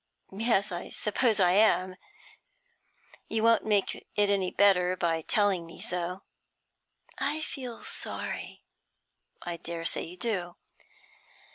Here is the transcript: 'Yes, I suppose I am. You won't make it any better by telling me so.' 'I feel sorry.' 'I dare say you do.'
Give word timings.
'Yes, 0.31 0.71
I 0.71 0.89
suppose 0.89 1.39
I 1.39 1.51
am. 1.51 1.95
You 3.27 3.43
won't 3.43 3.67
make 3.67 3.93
it 4.15 4.31
any 4.31 4.49
better 4.49 4.97
by 4.97 5.21
telling 5.21 5.63
me 5.67 5.79
so.' 5.79 6.23
'I 7.19 7.41
feel 7.41 7.83
sorry.' 7.83 8.63
'I 9.43 9.57
dare 9.57 9.85
say 9.85 10.01
you 10.01 10.17
do.' 10.17 10.55